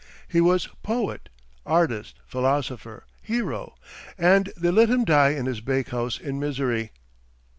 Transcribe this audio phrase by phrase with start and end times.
[0.27, 1.29] He was poet,
[1.63, 3.75] artist, philosopher, hero,
[4.17, 6.91] and they let him die in his bakehouse in misery.